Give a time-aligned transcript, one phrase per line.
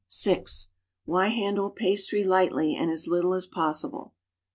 [0.07, 0.35] (C)
[1.05, 4.15] Why handle pastry lightly and as little as possible?